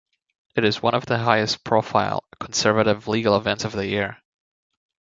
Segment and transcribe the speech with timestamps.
[0.55, 4.17] It is one of the highest profile conservative legal events of the year.